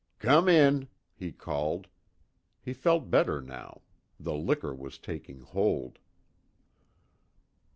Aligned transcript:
"Come 0.17 0.49
in," 0.49 0.87
he 1.13 1.31
called. 1.31 1.85
He 2.59 2.73
felt 2.73 3.11
better 3.11 3.39
now. 3.39 3.81
The 4.19 4.33
liquor 4.33 4.73
was 4.73 4.97
taking 4.97 5.41
hold. 5.41 5.99